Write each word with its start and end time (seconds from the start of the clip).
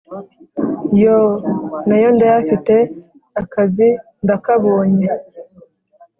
yoooh, 1.01 1.37
nayo 1.87 2.09
ndayafite, 2.15 2.75
akazi 3.41 3.87
ndakabonye 4.23 5.07